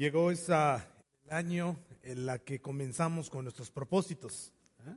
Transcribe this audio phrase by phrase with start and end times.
[0.00, 0.88] Llegó esa,
[1.26, 4.50] el año en la que comenzamos con nuestros propósitos.
[4.86, 4.96] ¿eh?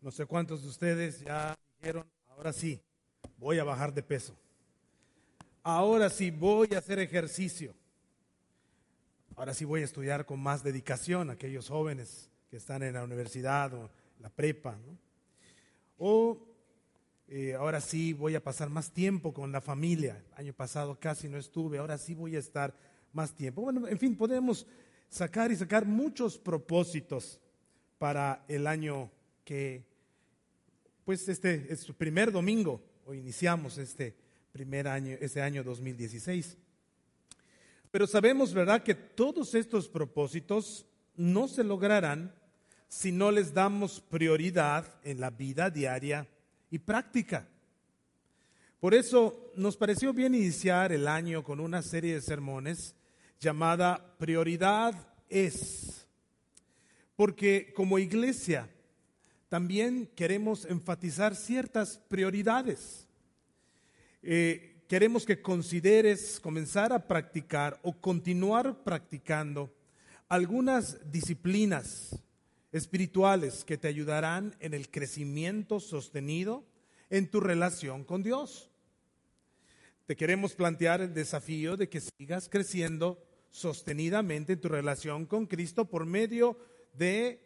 [0.00, 2.80] No sé cuántos de ustedes ya dijeron, ahora sí,
[3.36, 4.36] voy a bajar de peso.
[5.64, 7.74] Ahora sí, voy a hacer ejercicio.
[9.34, 13.74] Ahora sí voy a estudiar con más dedicación aquellos jóvenes que están en la universidad
[13.74, 14.76] o la prepa.
[14.86, 14.98] ¿no?
[15.98, 16.38] O
[17.26, 20.22] eh, ahora sí voy a pasar más tiempo con la familia.
[20.34, 22.72] El año pasado casi no estuve, ahora sí voy a estar
[23.12, 23.62] más tiempo.
[23.62, 24.66] Bueno, en fin, podemos
[25.08, 27.40] sacar y sacar muchos propósitos
[27.98, 29.10] para el año
[29.44, 29.84] que,
[31.04, 34.16] pues este es su primer domingo, o iniciamos este
[34.52, 36.56] primer año, este año 2016.
[37.90, 42.34] Pero sabemos, ¿verdad?, que todos estos propósitos no se lograrán
[42.88, 46.26] si no les damos prioridad en la vida diaria
[46.70, 47.48] y práctica.
[48.80, 52.94] Por eso nos pareció bien iniciar el año con una serie de sermones
[53.42, 54.94] llamada Prioridad
[55.28, 56.06] es.
[57.16, 58.70] Porque como iglesia
[59.48, 63.06] también queremos enfatizar ciertas prioridades.
[64.22, 69.70] Eh, queremos que consideres comenzar a practicar o continuar practicando
[70.28, 72.18] algunas disciplinas
[72.70, 76.64] espirituales que te ayudarán en el crecimiento sostenido
[77.10, 78.70] en tu relación con Dios.
[80.06, 85.84] Te queremos plantear el desafío de que sigas creciendo sostenidamente en tu relación con Cristo
[85.84, 86.58] por medio
[86.94, 87.40] de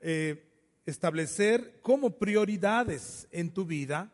[0.00, 0.48] eh,
[0.86, 4.10] establecer como prioridades en tu vida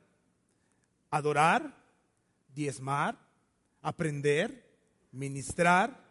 [1.11, 1.77] adorar,
[2.53, 3.17] diezmar,
[3.83, 4.69] aprender,
[5.13, 6.03] ministrar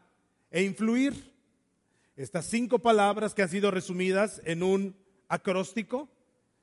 [0.49, 1.33] e influir.
[2.15, 4.95] Estas cinco palabras que han sido resumidas en un
[5.27, 6.07] acróstico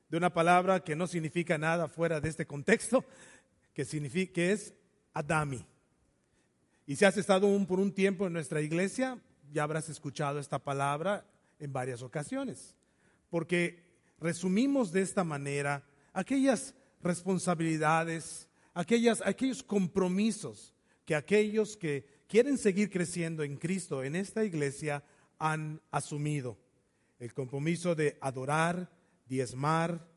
[0.09, 3.05] de una palabra que no significa nada fuera de este contexto,
[3.75, 4.75] que, significa, que es
[5.13, 5.67] Adami.
[6.91, 9.17] Y si has estado por un tiempo en nuestra iglesia,
[9.53, 11.25] ya habrás escuchado esta palabra
[11.61, 12.75] en varias ocasiones.
[13.29, 13.79] Porque
[14.19, 23.57] resumimos de esta manera aquellas responsabilidades, aquellos compromisos que aquellos que quieren seguir creciendo en
[23.57, 25.05] Cristo en esta iglesia
[25.39, 26.59] han asumido.
[27.21, 28.91] El compromiso de adorar,
[29.29, 30.09] diezmar,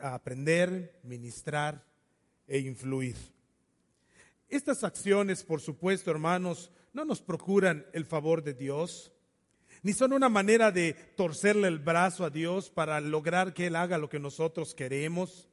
[0.00, 1.84] aprender, ministrar
[2.46, 3.16] e influir.
[4.50, 9.12] Estas acciones, por supuesto, hermanos, no nos procuran el favor de Dios,
[9.84, 13.96] ni son una manera de torcerle el brazo a Dios para lograr que Él haga
[13.96, 15.48] lo que nosotros queremos,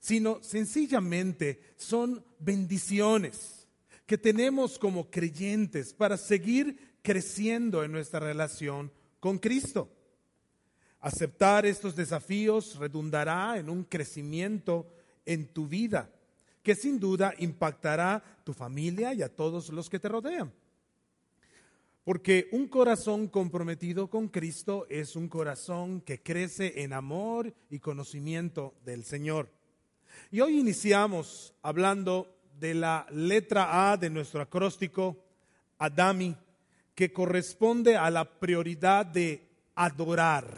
[0.00, 3.66] sino sencillamente son bendiciones
[4.04, 9.90] que tenemos como creyentes para seguir creciendo en nuestra relación con Cristo.
[11.00, 14.92] Aceptar estos desafíos redundará en un crecimiento
[15.24, 16.10] en tu vida
[16.66, 20.52] que sin duda impactará tu familia y a todos los que te rodean.
[22.02, 28.74] Porque un corazón comprometido con Cristo es un corazón que crece en amor y conocimiento
[28.84, 29.48] del Señor.
[30.32, 35.22] Y hoy iniciamos hablando de la letra A de nuestro acróstico,
[35.78, 36.36] Adami,
[36.96, 39.40] que corresponde a la prioridad de
[39.76, 40.52] adorar.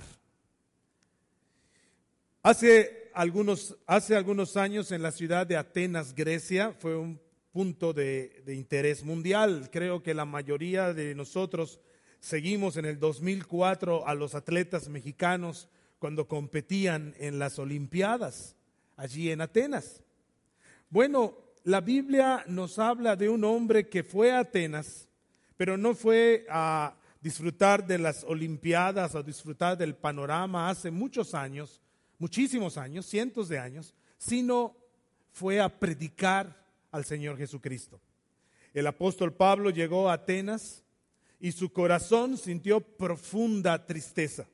[2.42, 7.20] Hace algunos, hace algunos años en la ciudad de Atenas, Grecia, fue un
[7.50, 9.70] punto de, de interés mundial.
[9.72, 11.80] Creo que la mayoría de nosotros
[12.20, 15.68] seguimos en el 2004 a los atletas mexicanos
[15.98, 18.54] cuando competían en las Olimpiadas,
[18.96, 20.04] allí en Atenas.
[20.88, 25.08] Bueno, la Biblia nos habla de un hombre que fue a Atenas,
[25.56, 31.82] pero no fue a disfrutar de las Olimpiadas o disfrutar del panorama hace muchos años,
[32.18, 34.76] muchísimos años, cientos de años, sino
[35.30, 38.00] fue a predicar al Señor Jesucristo.
[38.74, 40.84] El apóstol Pablo llegó a Atenas
[41.40, 44.48] y su corazón sintió profunda tristeza.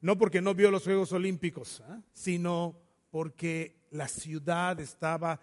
[0.00, 2.00] No porque no vio los Juegos Olímpicos, ¿eh?
[2.12, 2.76] sino
[3.10, 5.40] porque la ciudad estaba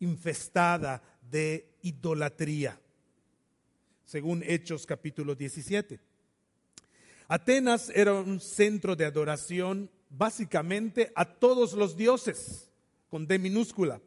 [0.00, 2.80] infestada de idolatría,
[4.04, 6.00] según Hechos capítulo 17.
[7.28, 12.68] Atenas era un centro de adoración básicamente a todos los dioses,
[13.08, 14.00] con D minúscula.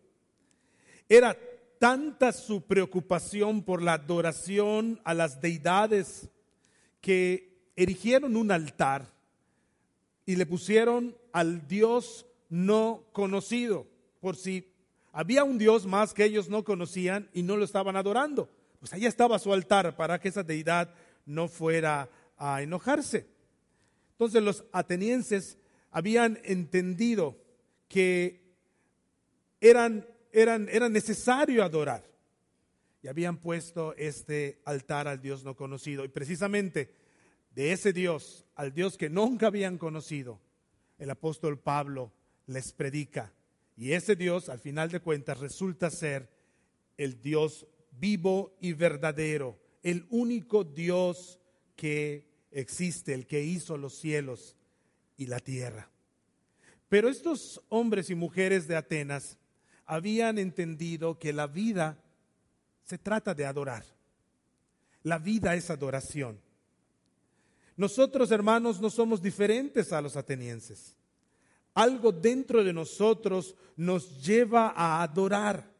[1.10, 1.38] Era
[1.80, 6.30] tanta su preocupación por la adoración a las deidades
[7.02, 9.12] que erigieron un altar
[10.26, 13.88] y le pusieron al Dios no conocido,
[14.22, 14.72] por si
[15.12, 18.50] había un Dios más que ellos no conocían y no lo estaban adorando.
[18.80, 20.94] Pues allá estaba su altar para que esa deidad
[21.26, 23.28] no fuera a enojarse.
[24.12, 25.58] Entonces los atenienses
[25.94, 27.38] habían entendido
[27.88, 28.42] que
[29.62, 32.04] eran, eran, era necesario adorar,
[33.04, 36.04] y habían puesto este altar al Dios no conocido.
[36.04, 36.90] Y precisamente
[37.54, 40.42] de ese Dios, al Dios que nunca habían conocido,
[40.98, 42.12] el apóstol Pablo
[42.48, 43.32] les predica.
[43.76, 46.30] Y ese Dios, al final de cuentas, resulta ser
[46.98, 51.40] el Dios vivo y verdadero, el único Dios
[51.76, 54.56] que existe, el que hizo los cielos
[55.18, 55.90] y la tierra.
[56.90, 59.38] Pero estos hombres y mujeres de Atenas
[59.86, 61.98] habían entendido que la vida
[62.84, 63.84] se trata de adorar.
[65.04, 66.40] La vida es adoración.
[67.76, 70.96] Nosotros, hermanos, no somos diferentes a los atenienses.
[71.74, 75.73] Algo dentro de nosotros nos lleva a adorar,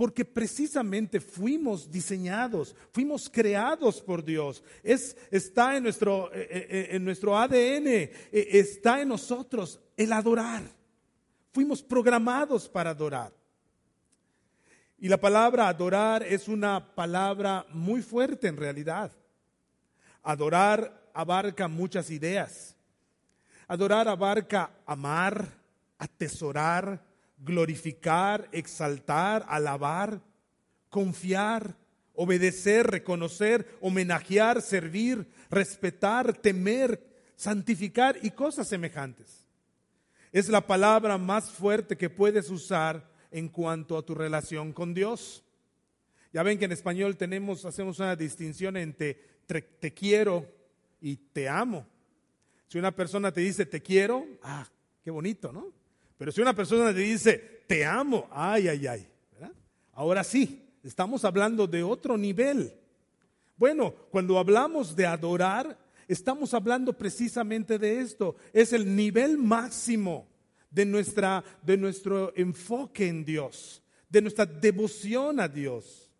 [0.00, 4.64] porque precisamente fuimos diseñados, fuimos creados por Dios.
[4.82, 10.62] Es, está en nuestro, eh, eh, eh, en nuestro ADN, está en nosotros el adorar.
[11.52, 13.30] Fuimos programados para adorar.
[14.98, 19.12] Y la palabra adorar es una palabra muy fuerte en realidad.
[20.22, 22.74] Adorar abarca muchas ideas.
[23.68, 25.46] Adorar abarca amar,
[25.98, 27.09] atesorar,
[27.40, 30.20] glorificar, exaltar, alabar,
[30.88, 31.76] confiar,
[32.14, 37.02] obedecer, reconocer, homenajear, servir, respetar, temer,
[37.36, 39.46] santificar y cosas semejantes.
[40.32, 45.42] Es la palabra más fuerte que puedes usar en cuanto a tu relación con Dios.
[46.32, 49.14] Ya ven que en español tenemos, hacemos una distinción entre
[49.46, 50.46] te quiero
[51.00, 51.86] y te amo.
[52.68, 54.68] Si una persona te dice te quiero, ah,
[55.02, 55.72] qué bonito, ¿no?
[56.20, 59.08] Pero si una persona te dice te amo, ay, ay, ay.
[59.94, 62.74] Ahora sí, estamos hablando de otro nivel.
[63.56, 68.36] Bueno, cuando hablamos de adorar, estamos hablando precisamente de esto.
[68.52, 70.28] Es el nivel máximo
[70.70, 76.12] de, nuestra, de nuestro enfoque en Dios, de nuestra devoción a Dios.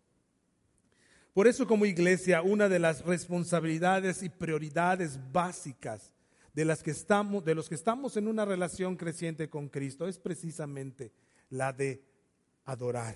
[1.31, 6.11] Por eso como iglesia, una de las responsabilidades y prioridades básicas
[6.53, 10.19] de, las que estamos, de los que estamos en una relación creciente con Cristo es
[10.19, 11.11] precisamente
[11.49, 12.03] la de
[12.65, 13.15] adorar.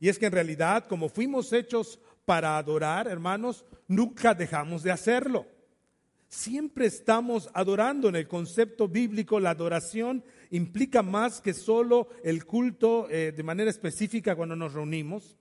[0.00, 5.46] Y es que en realidad, como fuimos hechos para adorar, hermanos, nunca dejamos de hacerlo.
[6.28, 9.38] Siempre estamos adorando en el concepto bíblico.
[9.38, 15.36] La adoración implica más que solo el culto eh, de manera específica cuando nos reunimos.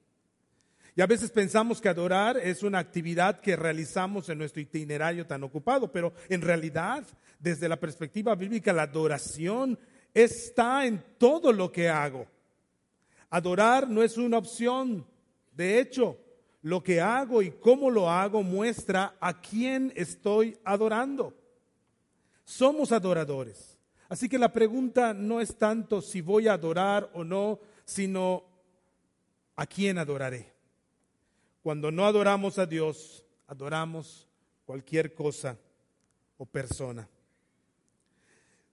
[0.95, 5.43] Y a veces pensamos que adorar es una actividad que realizamos en nuestro itinerario tan
[5.43, 7.03] ocupado, pero en realidad,
[7.39, 9.79] desde la perspectiva bíblica, la adoración
[10.13, 12.27] está en todo lo que hago.
[13.31, 15.07] Adorar no es una opción.
[15.51, 16.19] De hecho,
[16.61, 21.33] lo que hago y cómo lo hago muestra a quién estoy adorando.
[22.45, 23.79] Somos adoradores.
[24.09, 28.43] Así que la pregunta no es tanto si voy a adorar o no, sino
[29.55, 30.52] a quién adoraré.
[31.63, 34.27] Cuando no adoramos a Dios, adoramos
[34.65, 35.57] cualquier cosa
[36.37, 37.07] o persona.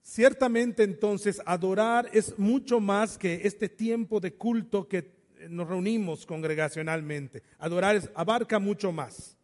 [0.02, 5.12] Ciertamente entonces adorar es mucho más que este tiempo de culto que
[5.48, 7.44] nos reunimos congregacionalmente.
[7.60, 9.36] Adorar abarca mucho más.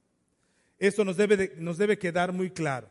[0.77, 2.91] Esto nos debe, nos debe quedar muy claro.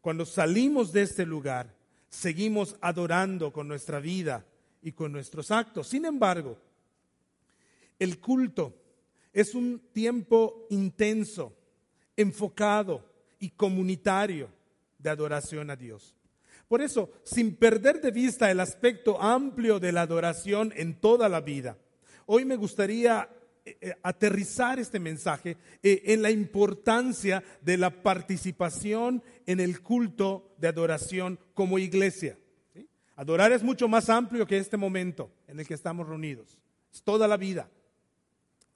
[0.00, 1.70] Cuando salimos de este lugar,
[2.08, 4.46] seguimos adorando con nuestra vida
[4.80, 5.86] y con nuestros actos.
[5.86, 6.56] Sin embargo,
[7.98, 8.81] el culto
[9.32, 11.56] es un tiempo intenso,
[12.16, 13.04] enfocado
[13.38, 14.48] y comunitario
[14.98, 16.14] de adoración a Dios.
[16.68, 21.40] Por eso, sin perder de vista el aspecto amplio de la adoración en toda la
[21.40, 21.76] vida,
[22.26, 23.28] hoy me gustaría
[23.64, 30.54] eh, eh, aterrizar este mensaje eh, en la importancia de la participación en el culto
[30.58, 32.38] de adoración como iglesia.
[33.16, 36.58] Adorar es mucho más amplio que este momento en el que estamos reunidos.
[36.92, 37.68] Es toda la vida.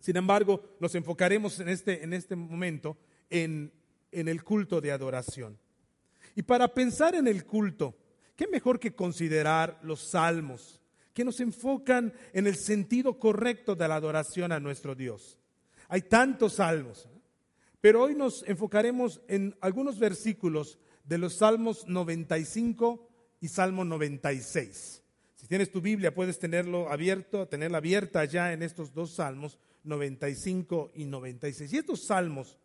[0.07, 2.97] Sin embargo, nos enfocaremos en este, en este momento
[3.29, 3.73] en,
[4.13, 5.59] en el culto de adoración.
[6.37, 7.99] Y para pensar en el culto,
[8.37, 10.81] ¿qué mejor que considerar los salmos,
[11.13, 15.41] que nos enfocan en el sentido correcto de la adoración a nuestro Dios?
[15.89, 17.21] Hay tantos salmos, ¿eh?
[17.81, 23.09] pero hoy nos enfocaremos en algunos versículos de los salmos 95
[23.41, 25.03] y Salmo 96.
[25.47, 30.91] Si tienes tu Biblia, puedes tenerlo abierto, tenerla abierta ya en estos dos salmos 95
[30.97, 31.73] y 96.
[31.73, 32.59] Y estos salmos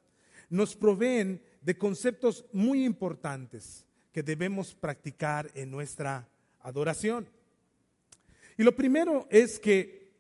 [0.50, 6.28] nos proveen de conceptos muy importantes que debemos practicar en nuestra
[6.60, 7.30] adoración.
[8.58, 10.16] Y lo primero es que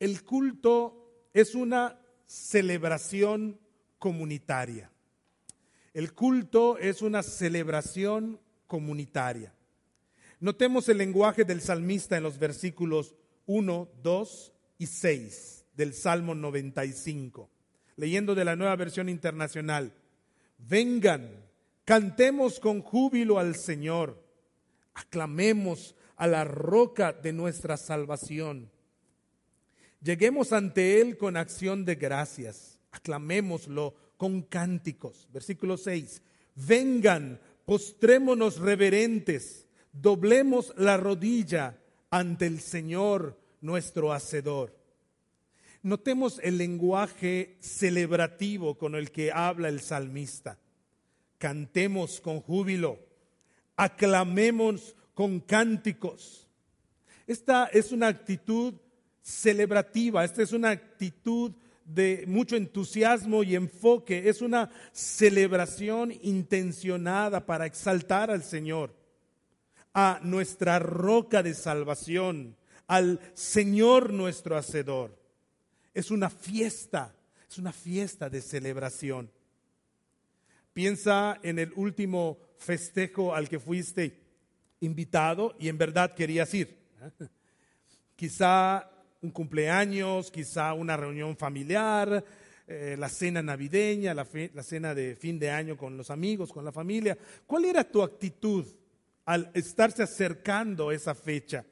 [0.00, 3.60] el culto es una celebración
[3.98, 4.90] comunitaria.
[5.92, 9.53] El culto es una celebración comunitaria.
[10.40, 13.14] Notemos el lenguaje del salmista en los versículos
[13.46, 17.50] 1, 2 y 6 del Salmo 95,
[17.96, 19.92] leyendo de la nueva versión internacional.
[20.58, 21.30] Vengan,
[21.84, 24.22] cantemos con júbilo al Señor,
[24.94, 28.70] aclamemos a la roca de nuestra salvación.
[30.02, 35.28] Lleguemos ante Él con acción de gracias, aclamémoslo con cánticos.
[35.32, 36.22] Versículo 6.
[36.54, 39.63] Vengan, postrémonos reverentes,
[39.94, 41.78] doblemos la rodilla
[42.10, 44.76] ante el Señor nuestro Hacedor.
[45.82, 50.58] Notemos el lenguaje celebrativo con el que habla el salmista.
[51.38, 52.98] Cantemos con júbilo,
[53.76, 56.48] aclamemos con cánticos.
[57.26, 58.74] Esta es una actitud
[59.20, 61.52] celebrativa, esta es una actitud
[61.84, 68.94] de mucho entusiasmo y enfoque, es una celebración intencionada para exaltar al Señor,
[69.94, 72.56] a nuestra roca de salvación,
[72.88, 75.16] al Señor nuestro Hacedor.
[75.94, 77.14] Es una fiesta,
[77.48, 79.30] es una fiesta de celebración.
[80.72, 84.20] Piensa en el último festejo al que fuiste
[84.80, 86.76] invitado y en verdad querías ir.
[88.16, 88.90] Quizá
[89.22, 92.22] un cumpleaños, quizá una reunión familiar,
[92.66, 96.64] eh, la cena navideña, la, la, cena de fin de año con los amigos, con
[96.64, 97.16] la familia.
[97.46, 98.66] ¿Cuál era tu actitud
[99.24, 101.64] al estarse acercando esa fecha?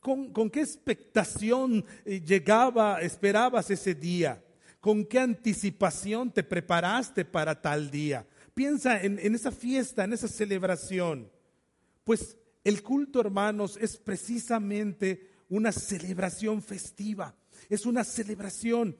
[0.00, 4.42] ¿Con, con qué expectación eh, llegaba, esperabas ese día?
[4.80, 8.26] ¿Con qué anticipación te preparaste para tal día?
[8.54, 11.30] Piensa en, en esa fiesta, en esa celebración.
[12.04, 17.34] Pues el culto, hermanos, es precisamente una celebración festiva,
[17.68, 18.96] es una celebración.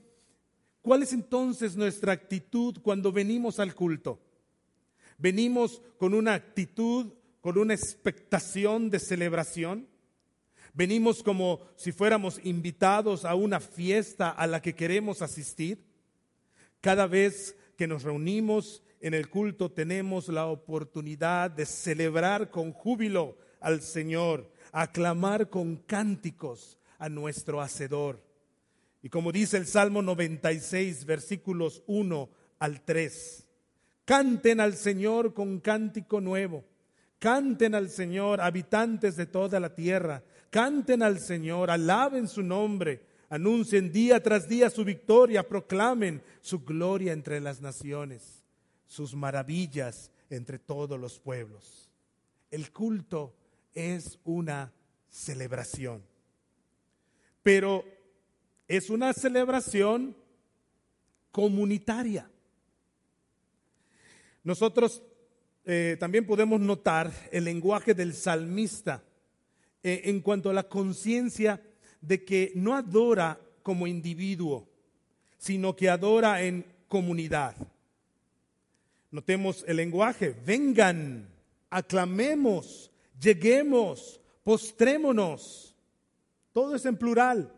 [0.83, 4.21] ¿Cuál es entonces nuestra actitud cuando venimos al culto?
[5.19, 7.13] ¿Venimos con una actitud,
[7.47, 9.87] con una expectación de celebración?
[10.75, 15.79] ¿Venimos como si fuéramos invitados a una fiesta a la que queremos asistir?
[16.81, 23.39] Cada vez que nos reunimos en el culto tenemos la oportunidad de celebrar con júbilo
[23.61, 28.21] al Señor, aclamar con cánticos a nuestro Hacedor.
[29.05, 33.47] Y como dice el Salmo 96, versículos 1 al 3,
[34.05, 36.65] canten al Señor con cántico nuevo,
[37.19, 43.93] canten al Señor, habitantes de toda la tierra, canten al Señor, alaben su nombre, anuncien
[43.93, 48.45] día tras día su victoria, proclamen su gloria entre las naciones,
[48.87, 51.91] sus maravillas entre todos los pueblos.
[52.51, 53.35] El culto
[53.75, 54.73] es una
[55.09, 56.03] celebración.
[57.43, 57.85] Pero
[58.69, 60.17] es una celebración
[61.31, 62.29] comunitaria.
[64.43, 65.03] Nosotros
[65.69, 69.03] eh, también podemos notar el lenguaje del salmista
[69.83, 71.61] eh, en cuanto a la conciencia
[72.01, 74.69] de que no adora como individuo,
[75.39, 77.57] sino que adora en comunidad.
[79.11, 81.29] Notemos el lenguaje, vengan,
[81.69, 85.75] aclamemos, lleguemos, postrémonos.
[86.53, 87.53] Todo es en plural.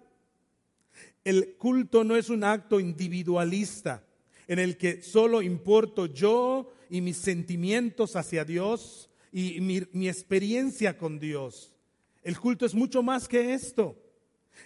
[1.24, 4.02] El culto no es un acto individualista
[4.46, 11.18] en el que solo importo yo y mis sentimientos hacia Dios y mi, experiencia con
[11.18, 11.74] Dios.
[12.22, 13.96] El culto es mucho más que esto.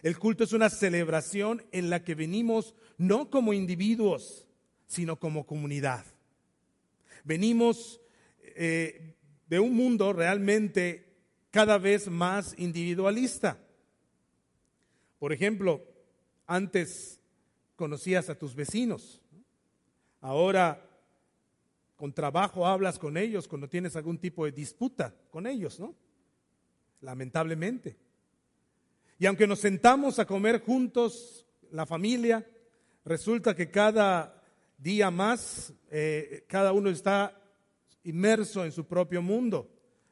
[0.03, 4.47] El culto es una celebración en la que venimos no como individuos,
[4.87, 6.07] sino como comunidad.
[7.25, 8.01] Venimos
[8.41, 9.15] eh,
[9.49, 11.13] de un mundo realmente
[11.51, 13.59] cada vez más individualista.
[15.19, 15.85] Por ejemplo,
[16.47, 17.21] antes
[17.77, 19.21] conocías a tus vecinos,
[20.21, 20.92] ahora
[22.03, 25.95] con trabajo hablas con ellos cuando tienes algún tipo de disputa con ellos, ¿no?
[27.01, 27.97] Lamentablemente.
[29.21, 32.45] Y aunque nos sentamos a comer juntos, la familia,
[33.05, 34.43] resulta que cada
[34.79, 37.41] día más eh, cada uno está
[38.03, 39.71] inmerso en su propio mundo,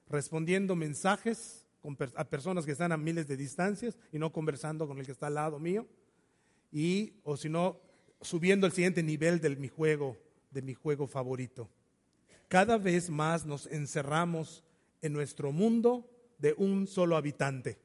[0.08, 1.66] respondiendo mensajes
[2.14, 5.26] a personas que están a miles de distancias y no conversando con el que está
[5.26, 5.88] al lado mío,
[6.70, 7.80] y o si no,
[8.20, 10.16] subiendo al siguiente nivel de mi juego,
[10.52, 11.68] de mi juego favorito.
[12.50, 14.64] Cada vez más nos encerramos
[15.02, 17.78] en nuestro mundo de un solo habitante.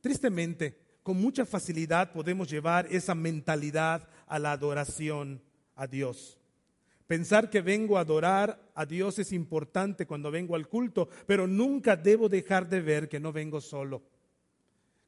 [0.00, 5.42] Tristemente, con mucha facilidad podemos llevar esa mentalidad a la adoración
[5.74, 6.38] a Dios.
[7.08, 11.96] Pensar que vengo a adorar a Dios es importante cuando vengo al culto, pero nunca
[11.96, 14.00] debo dejar de ver que no vengo solo.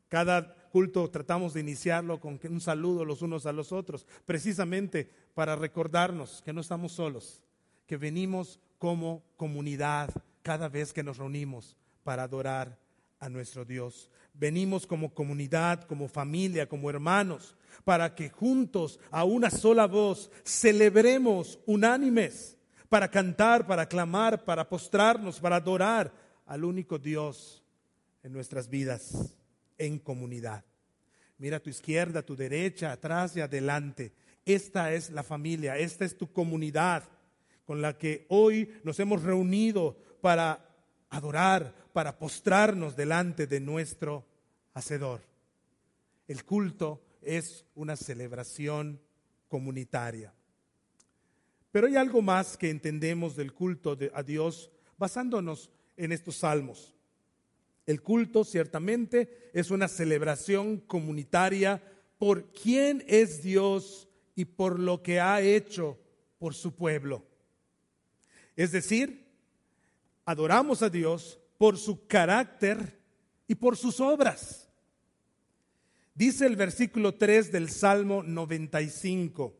[0.08, 5.54] Cada culto tratamos de iniciarlo con un saludo los unos a los otros, precisamente para
[5.54, 7.43] recordarnos que no estamos solos,
[7.86, 10.10] que venimos como comunidad
[10.42, 12.78] cada vez que nos reunimos para adorar
[13.18, 14.10] a nuestro Dios.
[14.34, 21.58] Venimos como comunidad, como familia, como hermanos, para que juntos, a una sola voz, celebremos
[21.66, 22.56] unánimes,
[22.88, 26.12] para cantar, para clamar, para postrarnos, para adorar
[26.46, 27.64] al único Dios
[28.22, 29.34] en nuestras vidas,
[29.78, 30.64] en comunidad.
[31.38, 34.12] Mira a tu izquierda, a tu derecha, atrás y adelante.
[34.44, 37.04] Esta es la familia, esta es tu comunidad
[37.64, 40.68] con la que hoy nos hemos reunido para
[41.10, 44.26] adorar, para postrarnos delante de nuestro
[44.74, 45.20] Hacedor.
[46.26, 49.00] El culto es una celebración
[49.48, 50.34] comunitaria.
[51.70, 56.94] Pero hay algo más que entendemos del culto a Dios basándonos en estos salmos.
[57.86, 61.82] El culto ciertamente es una celebración comunitaria
[62.18, 65.98] por quién es Dios y por lo que ha hecho
[66.38, 67.24] por su pueblo.
[68.56, 69.26] Es decir,
[70.24, 72.98] adoramos a Dios por su carácter
[73.46, 74.68] y por sus obras.
[76.14, 79.52] Dice el versículo 3 del Salmo 95,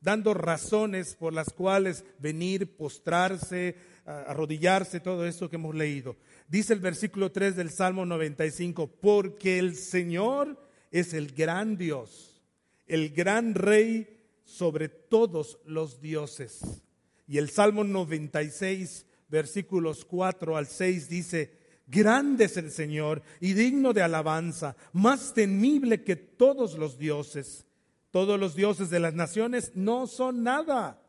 [0.00, 6.16] dando razones por las cuales venir, postrarse, arrodillarse, todo esto que hemos leído.
[6.48, 10.58] Dice el versículo 3 del Salmo 95, porque el Señor
[10.90, 12.42] es el gran Dios,
[12.86, 16.82] el gran Rey sobre todos los dioses.
[17.28, 21.52] Y el Salmo 96, versículos 4 al 6 dice,
[21.86, 27.64] grande es el Señor y digno de alabanza, más temible que todos los dioses.
[28.10, 31.00] Todos los dioses de las naciones no son nada,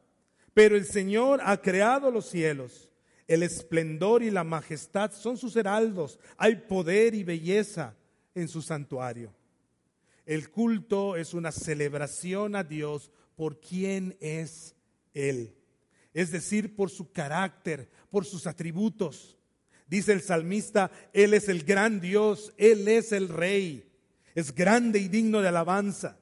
[0.53, 2.89] pero el Señor ha creado los cielos
[3.29, 6.19] el esplendor y la majestad son sus heraldos.
[6.35, 7.95] Hay poder y belleza
[8.33, 9.31] en su santuario.
[10.25, 14.75] El culto es una celebración a Dios por quien es
[15.13, 15.55] Él.
[16.13, 19.37] Es decir, por su carácter, por sus atributos.
[19.87, 23.91] Dice el salmista, Él es el gran Dios, Él es el Rey.
[24.35, 26.19] Es grande y digno de alabanza.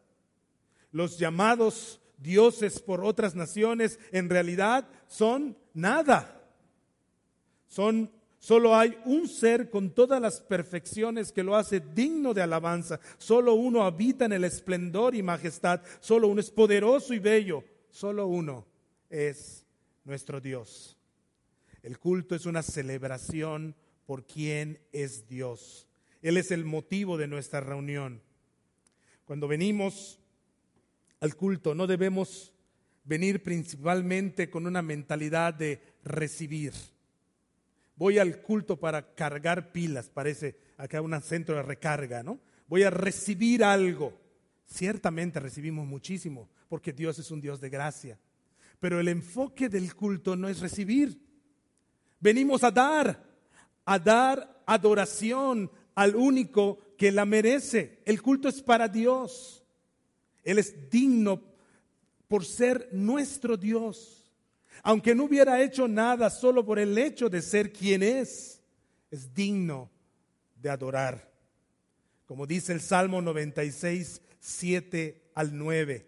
[0.91, 6.37] Los llamados dioses por otras naciones en realidad son nada
[7.67, 12.99] son, solo hay un ser con todas las perfecciones que lo hace digno de alabanza.
[13.17, 15.81] Solo uno habita en el esplendor y majestad.
[15.99, 17.63] Solo uno es poderoso y bello.
[17.91, 18.65] Solo uno
[19.09, 19.65] es
[20.07, 20.97] nuestro Dios.
[21.83, 23.75] El culto es una celebración
[24.07, 25.87] por quien es Dios.
[26.23, 28.23] Él es el motivo de nuestra reunión.
[29.25, 30.19] Cuando venimos
[31.19, 32.51] al culto no debemos
[33.03, 36.73] venir principalmente con una mentalidad de recibir
[37.97, 42.39] voy al culto para cargar pilas, parece acá un centro de recarga, ¿no?
[42.67, 44.13] Voy a recibir algo.
[44.65, 48.19] Ciertamente recibimos muchísimo, porque Dios es un Dios de gracia.
[48.79, 51.19] Pero el enfoque del culto no es recibir.
[52.19, 53.23] Venimos a dar,
[53.85, 58.01] a dar adoración al único que la merece.
[58.05, 59.63] El culto es para Dios.
[60.43, 61.41] Él es digno
[62.27, 64.17] por ser nuestro Dios
[64.83, 68.61] aunque no hubiera hecho nada solo por el hecho de ser quien es,
[69.11, 69.89] es digno
[70.55, 71.29] de adorar.
[72.25, 76.07] Como dice el Salmo 96, 7 al 9.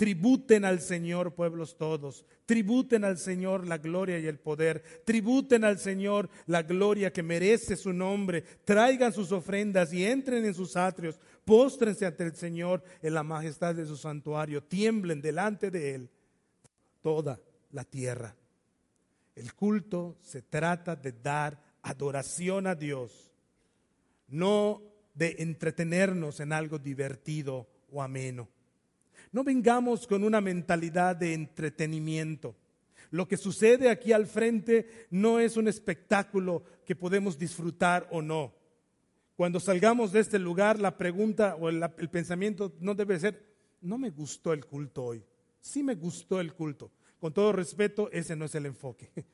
[0.00, 5.78] Tributen al Señor pueblos todos, tributen al Señor la gloria y el poder, tributen al
[5.78, 11.20] Señor la gloria que merece su nombre, traigan sus ofrendas y entren en sus atrios,
[11.44, 16.10] póstrense ante el Señor en la majestad de su santuario, tiemblen delante de Él
[17.02, 17.38] toda
[17.70, 18.34] la tierra.
[19.36, 23.34] El culto se trata de dar adoración a Dios,
[24.28, 24.80] no
[25.12, 28.48] de entretenernos en algo divertido o ameno.
[29.32, 32.56] No vengamos con una mentalidad de entretenimiento.
[33.10, 38.54] Lo que sucede aquí al frente no es un espectáculo que podemos disfrutar o no.
[39.36, 43.42] Cuando salgamos de este lugar, la pregunta o el, pensamiento no debe ser,
[43.80, 45.24] no me gustó el culto hoy.
[45.60, 46.90] Sí me gustó el culto.
[47.18, 49.10] Con todo respeto, ese no es el enfoque.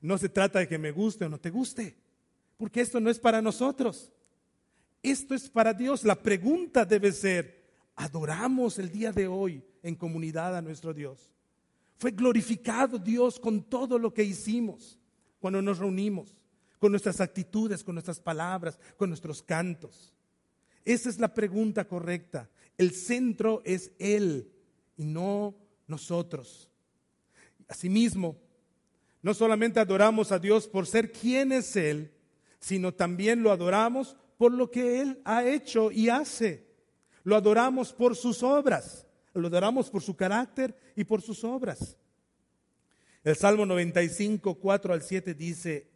[0.00, 1.96] No se trata de que me guste o no te guste,
[2.56, 4.12] porque esto no es para nosotros.
[5.02, 6.04] Esto es para Dios.
[6.04, 7.65] La pregunta debe ser,
[7.96, 11.30] ¿adoramos el día de hoy en comunidad a nuestro Dios?
[11.98, 14.98] Fue glorificado Dios con todo lo que hicimos
[15.40, 16.36] cuando nos reunimos,
[16.78, 20.12] con nuestras actitudes, con nuestras palabras, con nuestros cantos.
[20.84, 22.50] Esa es la pregunta correcta.
[22.76, 24.52] El centro es Él
[24.96, 25.56] y no
[25.86, 26.70] nosotros.
[27.68, 28.36] Asimismo,
[29.22, 32.12] no solamente adoramos a Dios por ser quien es Él,
[32.60, 36.65] sino también lo adoramos por lo que Él ha hecho y hace.
[37.26, 41.96] Lo adoramos por sus obras, lo adoramos por su carácter y por sus obras.
[43.24, 45.88] El Salmo 95, 4 al 7 dice,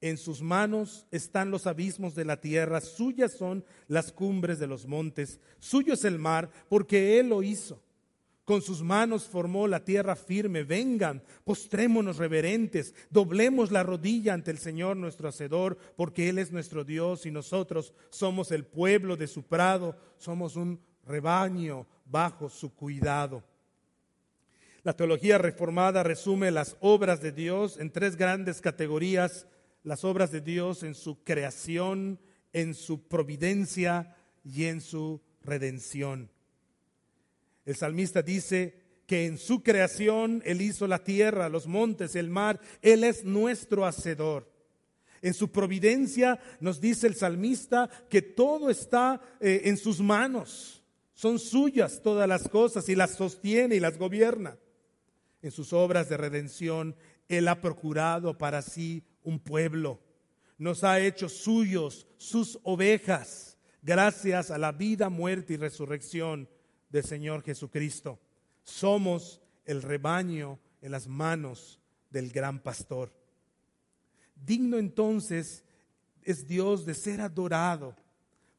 [0.00, 4.86] En sus manos están los abismos de la tierra, suyas son las cumbres de los
[4.86, 7.82] montes, suyo es el mar, porque Él lo hizo.
[8.48, 10.64] Con sus manos formó la tierra firme.
[10.64, 16.82] Vengan, postrémonos reverentes, doblemos la rodilla ante el Señor nuestro Hacedor, porque Él es nuestro
[16.82, 23.44] Dios y nosotros somos el pueblo de su prado, somos un rebaño bajo su cuidado.
[24.82, 29.46] La teología reformada resume las obras de Dios en tres grandes categorías
[29.82, 32.18] las obras de Dios en su creación,
[32.54, 36.30] en su providencia y en su redención.
[37.68, 42.58] El salmista dice que en su creación Él hizo la tierra, los montes, el mar,
[42.80, 44.50] Él es nuestro hacedor.
[45.20, 51.38] En su providencia nos dice el salmista que todo está eh, en sus manos, son
[51.38, 54.56] suyas todas las cosas y las sostiene y las gobierna.
[55.42, 56.96] En sus obras de redención
[57.28, 60.00] Él ha procurado para sí un pueblo.
[60.56, 66.48] Nos ha hecho suyos, sus ovejas, gracias a la vida, muerte y resurrección
[66.90, 68.18] del Señor Jesucristo.
[68.62, 73.12] Somos el rebaño en las manos del gran pastor.
[74.34, 75.64] Digno entonces
[76.22, 77.96] es Dios de ser adorado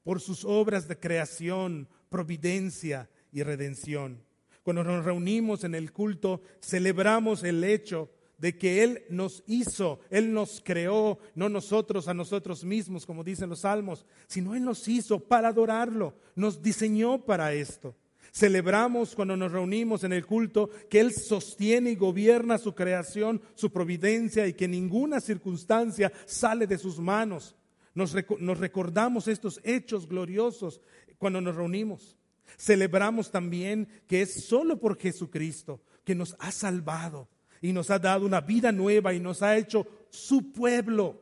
[0.04, 4.24] por sus obras de creación, providencia y redención.
[4.64, 10.34] Cuando nos reunimos en el culto, celebramos el hecho de que Él nos hizo, Él
[10.34, 15.20] nos creó, no nosotros a nosotros mismos, como dicen los salmos, sino Él nos hizo
[15.20, 17.96] para adorarlo, nos diseñó para esto.
[18.32, 23.72] Celebramos cuando nos reunimos en el culto que Él sostiene y gobierna su creación, su
[23.72, 27.56] providencia y que ninguna circunstancia sale de sus manos.
[27.94, 30.80] Nos, recordamos estos hechos gloriosos
[31.18, 32.18] cuando nos reunimos.
[32.58, 37.28] Celebramos también que es solo por Jesucristo que nos ha salvado
[37.62, 41.22] y nos ha dado una vida nueva y nos ha hecho su pueblo.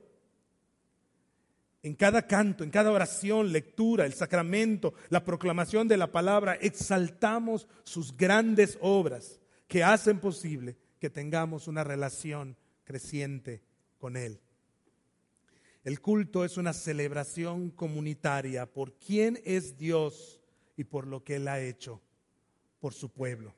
[1.83, 7.67] En cada canto, en cada oración, lectura, el sacramento, la proclamación de la palabra, exaltamos
[7.83, 13.61] sus grandes obras que hacen posible que tengamos una relación creciente
[13.99, 14.39] con Él.
[15.83, 20.41] El culto es una celebración comunitaria por quién es Dios
[20.75, 22.01] y por lo que Él ha hecho
[22.79, 23.55] por su pueblo.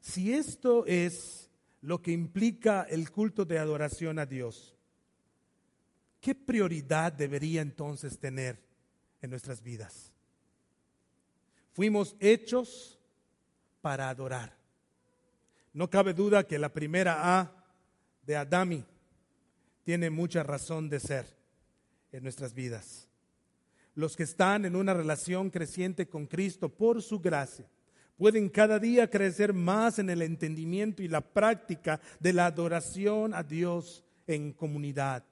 [0.00, 1.50] Si esto es
[1.80, 4.76] lo que implica el culto de adoración a Dios,
[6.24, 8.58] ¿qué prioridad debería entonces tener
[9.20, 10.10] en nuestras vidas?
[11.74, 12.98] Fuimos hechos
[13.82, 14.56] para adorar.
[15.74, 17.52] No cabe duda que la primera A
[18.24, 18.86] de Adami
[19.82, 21.26] tiene mucha razón de ser
[22.10, 23.06] en nuestras vidas.
[23.94, 27.68] Los que están en una relación creciente con Cristo por su gracia
[28.16, 33.42] pueden cada día crecer más en el entendimiento y la práctica de la adoración a
[33.42, 35.22] Dios en comunidad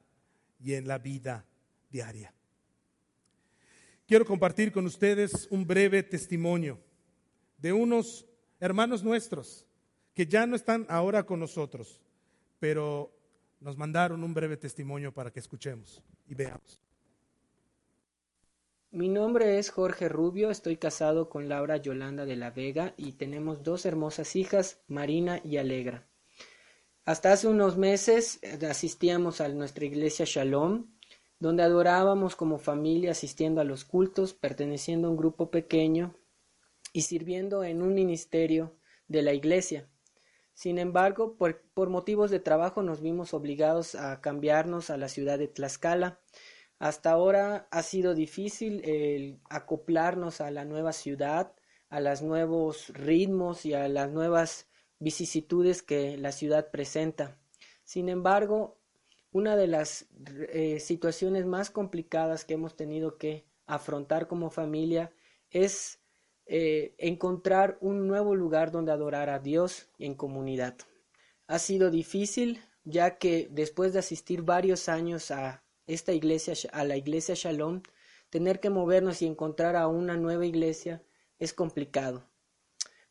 [0.62, 1.44] y en la vida
[1.90, 2.33] diaria.
[4.07, 6.79] Quiero compartir con ustedes un breve testimonio
[7.59, 8.27] de unos
[8.61, 9.66] hermanos nuestros
[10.14, 12.01] que ya no están ahora con nosotros,
[12.59, 13.11] pero
[13.61, 16.81] nos mandaron un breve testimonio para que escuchemos y veamos.
[18.90, 23.62] Mi nombre es Jorge Rubio, estoy casado con Laura Yolanda de la Vega y tenemos
[23.62, 26.07] dos hermosas hijas, Marina y Alegra.
[27.05, 30.87] Hasta hace unos meses eh, asistíamos a nuestra iglesia Shalom,
[31.41, 36.15] donde adorábamos como familia asistiendo a los cultos, perteneciendo a un grupo pequeño
[36.93, 38.77] y sirviendo en un ministerio
[39.09, 39.88] de la iglesia.
[40.55, 45.41] Sin embargo, por, por motivos de trabajo nos vimos obligados a cambiarnos a la ciudad
[45.41, 46.21] de Tlaxcala,
[46.79, 51.53] hasta ahora ha sido difícil el acoplarnos a la nueva ciudad,
[51.88, 54.69] a los nuevos ritmos y a las nuevas
[55.03, 57.37] vicisitudes que la ciudad presenta.
[57.85, 58.79] Sin embargo,
[59.33, 60.07] una de las
[60.53, 65.12] eh, situaciones más complicadas que hemos tenido que afrontar como familia
[65.51, 65.99] es
[66.47, 70.77] eh, encontrar un nuevo lugar donde adorar a Dios en comunidad.
[71.47, 76.97] Ha sido difícil ya que después de asistir varios años a esta iglesia, a la
[76.97, 77.83] iglesia Shalom,
[78.31, 81.03] tener que movernos y encontrar a una nueva iglesia
[81.38, 82.29] es complicado.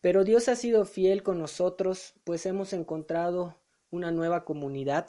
[0.01, 3.57] Pero Dios ha sido fiel con nosotros, pues hemos encontrado
[3.91, 5.07] una nueva comunidad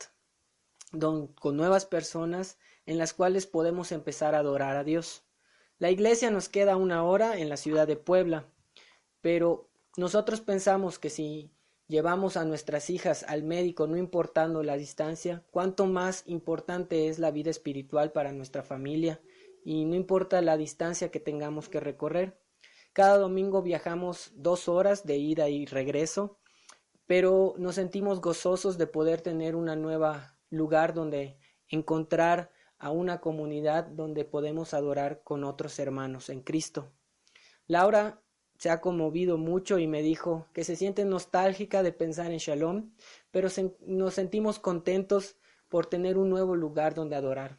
[0.99, 5.25] con nuevas personas en las cuales podemos empezar a adorar a Dios.
[5.79, 8.47] La iglesia nos queda una hora en la ciudad de Puebla,
[9.21, 11.51] pero nosotros pensamos que si
[11.89, 17.31] llevamos a nuestras hijas al médico no importando la distancia, cuánto más importante es la
[17.31, 19.21] vida espiritual para nuestra familia
[19.65, 22.42] y no importa la distancia que tengamos que recorrer.
[22.93, 26.39] Cada domingo viajamos dos horas de ida y regreso,
[27.07, 33.87] pero nos sentimos gozosos de poder tener una nueva lugar donde encontrar a una comunidad
[33.87, 36.93] donde podemos adorar con otros hermanos en Cristo.
[37.67, 38.23] Laura
[38.59, 42.93] se ha conmovido mucho y me dijo que se siente nostálgica de pensar en Shalom,
[43.31, 43.49] pero
[43.87, 45.37] nos sentimos contentos
[45.69, 47.59] por tener un nuevo lugar donde adorar.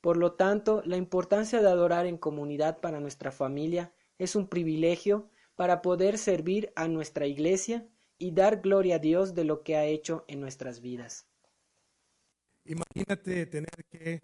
[0.00, 5.28] Por lo tanto, la importancia de adorar en comunidad para nuestra familia es un privilegio
[5.56, 7.86] para poder servir a nuestra iglesia
[8.18, 11.26] y dar gloria a Dios de lo que ha hecho en nuestras vidas.
[12.64, 14.22] Imagínate tener que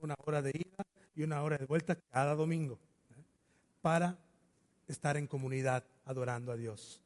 [0.00, 2.78] una hora de ida y una hora de vuelta cada domingo
[3.10, 3.22] ¿eh?
[3.80, 4.18] para
[4.88, 7.02] estar en comunidad adorando a Dios.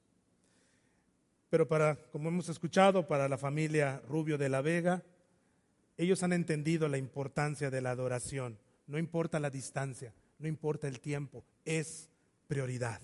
[1.50, 5.02] Pero para, como hemos escuchado, para la familia Rubio de la Vega,
[5.96, 8.58] ellos han entendido la importancia de la adoración.
[8.86, 12.08] No importa la distancia, no importa el tiempo, es
[12.46, 13.00] prioridad.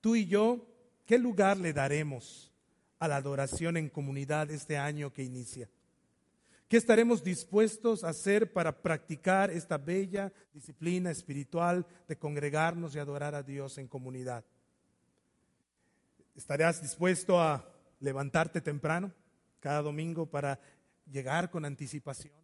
[0.00, 0.66] Tú y yo,
[1.06, 2.52] ¿qué lugar le daremos
[2.98, 5.68] a la adoración en comunidad este año que inicia?
[6.68, 13.34] ¿Qué estaremos dispuestos a hacer para practicar esta bella disciplina espiritual de congregarnos y adorar
[13.34, 14.44] a Dios en comunidad?
[16.36, 17.66] ¿Estarás dispuesto a
[18.00, 19.12] levantarte temprano
[19.60, 20.60] cada domingo para
[21.10, 22.34] llegar con anticipación?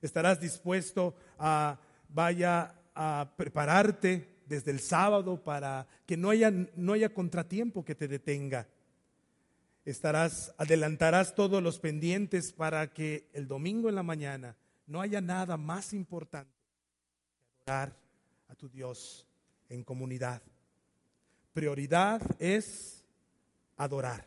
[0.00, 7.12] ¿Estarás dispuesto a vaya a prepararte desde el sábado para que no haya, no haya
[7.12, 8.68] contratiempo que te detenga?
[9.84, 15.56] estarás, adelantarás todos los pendientes para que el domingo en la mañana no haya nada
[15.56, 16.52] más importante
[17.64, 17.96] que adorar
[18.48, 19.26] a tu Dios
[19.68, 20.42] en comunidad.
[21.52, 23.04] Prioridad es
[23.76, 24.26] adorar,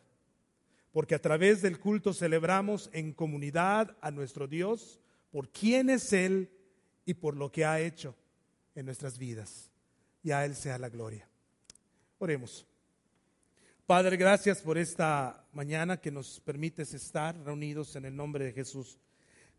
[0.91, 4.99] porque a través del culto celebramos en comunidad a nuestro Dios
[5.31, 6.51] por quién es Él
[7.05, 8.15] y por lo que ha hecho
[8.77, 9.71] en nuestras vidas.
[10.23, 11.27] Y a Él sea la gloria.
[12.19, 12.65] Oremos.
[13.87, 18.99] Padre, gracias por esta mañana que nos permites estar reunidos en el nombre de Jesús.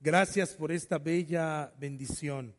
[0.01, 2.55] Gracias por esta bella bendición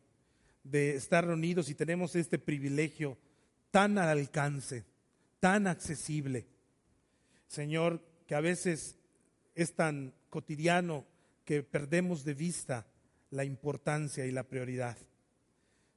[0.62, 3.16] de estar reunidos y tenemos este privilegio
[3.70, 4.84] tan al alcance,
[5.38, 6.46] tan accesible.
[7.46, 8.96] Señor, que a veces
[9.54, 11.06] es tan cotidiano
[11.46, 12.86] que perdemos de vista
[13.30, 14.98] la importancia y la prioridad.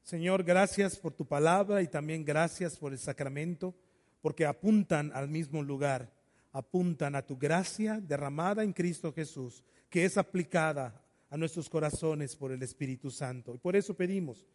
[0.03, 3.73] Señor, gracias por tu palabra y también gracias por el sacramento
[4.21, 6.11] porque apuntan al mismo lugar,
[6.51, 12.51] apuntan a tu gracia derramada en Cristo Jesús, que es aplicada a nuestros corazones por
[12.51, 13.55] el Espíritu Santo.
[13.55, 14.45] Y por eso pedimos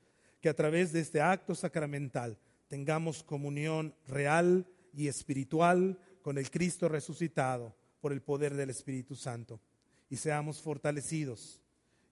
[0.43, 6.91] que a través de este acto sacramental tengamos comunión real y espiritual con el Cristo
[6.91, 9.63] resucitado por el poder del Espíritu Santo
[10.11, 11.63] y seamos fortalecidos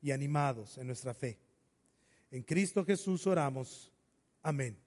[0.00, 1.38] y animados en nuestra fe.
[2.30, 3.92] En Cristo Jesús oramos.
[4.42, 4.85] Amén.